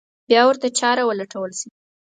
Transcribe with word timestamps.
بیا 0.29 0.41
ورته 0.47 0.67
چاره 0.79 1.03
ولټول 1.05 1.51
شي. 1.59 1.69